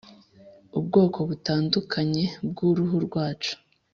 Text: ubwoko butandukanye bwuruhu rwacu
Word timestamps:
ubwoko 0.79 1.17
butandukanye 1.29 2.23
bwuruhu 2.49 2.97
rwacu 3.05 3.53